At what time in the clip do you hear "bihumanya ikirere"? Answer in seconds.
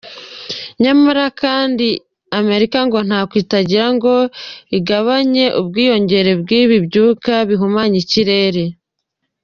7.49-8.63